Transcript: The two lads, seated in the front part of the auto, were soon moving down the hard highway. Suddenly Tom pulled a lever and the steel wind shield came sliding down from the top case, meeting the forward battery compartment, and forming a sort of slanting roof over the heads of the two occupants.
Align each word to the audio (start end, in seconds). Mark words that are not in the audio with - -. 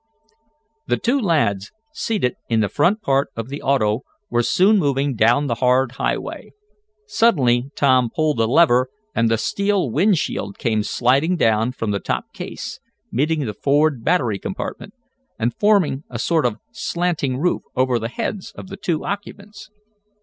The 0.87 0.97
two 0.97 1.19
lads, 1.19 1.71
seated 1.93 2.35
in 2.49 2.61
the 2.61 2.69
front 2.69 3.03
part 3.03 3.27
of 3.35 3.49
the 3.49 3.61
auto, 3.61 3.99
were 4.31 4.41
soon 4.41 4.79
moving 4.79 5.13
down 5.15 5.45
the 5.45 5.53
hard 5.61 5.91
highway. 5.91 6.53
Suddenly 7.05 7.69
Tom 7.75 8.09
pulled 8.09 8.39
a 8.39 8.47
lever 8.47 8.87
and 9.13 9.29
the 9.29 9.37
steel 9.37 9.91
wind 9.91 10.17
shield 10.17 10.57
came 10.57 10.81
sliding 10.81 11.35
down 11.37 11.73
from 11.73 11.91
the 11.91 11.99
top 11.99 12.33
case, 12.33 12.79
meeting 13.11 13.45
the 13.45 13.53
forward 13.53 14.03
battery 14.03 14.39
compartment, 14.39 14.95
and 15.37 15.53
forming 15.53 16.03
a 16.09 16.17
sort 16.17 16.47
of 16.47 16.57
slanting 16.71 17.37
roof 17.37 17.61
over 17.75 17.99
the 17.99 18.09
heads 18.09 18.51
of 18.55 18.69
the 18.69 18.77
two 18.77 19.05
occupants. 19.05 19.69